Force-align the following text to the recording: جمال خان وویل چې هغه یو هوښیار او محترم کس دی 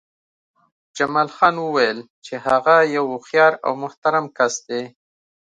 جمال 0.97 1.29
خان 1.35 1.55
وویل 1.59 1.99
چې 2.25 2.33
هغه 2.45 2.75
یو 2.95 3.05
هوښیار 3.13 3.53
او 3.65 3.71
محترم 3.83 4.25
کس 4.37 4.53
دی 4.67 4.83